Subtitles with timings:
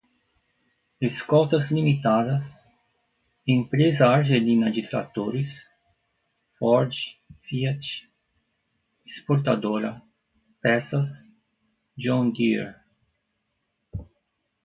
[0.99, 2.67] escoltas limitadas,
[3.45, 5.67] empresa argelina de tratores,
[6.57, 6.91] ford,
[7.43, 8.09] fiat,
[9.05, 10.01] exportadora,
[10.59, 11.07] peças,
[11.95, 12.73] john deere